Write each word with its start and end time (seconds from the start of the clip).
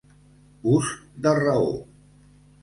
Ús 0.75 0.89
de 1.27 1.35
raó. 1.41 1.69